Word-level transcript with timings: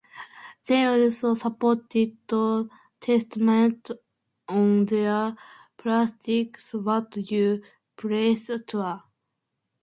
They 0.65 0.83
also 0.85 1.35
supported 1.35 2.17
Testament 2.99 3.91
on 4.49 4.85
their 4.85 5.37
"Practice 5.77 6.73
What 6.73 7.17
You 7.29 7.61
Preach" 7.95 8.49
tour. 8.65 9.03